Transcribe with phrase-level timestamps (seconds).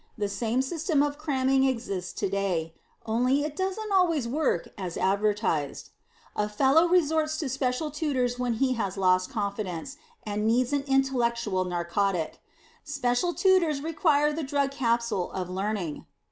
[0.17, 2.73] The same system of cramming exists today;
[3.05, 5.91] only it doesn't always work as advertised.
[6.35, 11.65] A fellow resorts to special tutors when he has lost confidence, and needs an intellectual
[11.65, 12.41] narcotic.
[12.83, 16.07] Special tutors represent the drug capsule of learning.